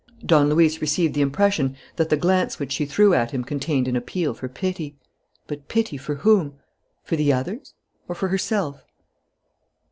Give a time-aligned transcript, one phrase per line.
[0.25, 3.95] Don Luis received the impression that the glance which she threw at him contained an
[3.95, 4.97] appeal for pity.
[5.45, 6.55] But pity for whom?
[7.03, 7.75] For the others?
[8.07, 8.83] Or for herself?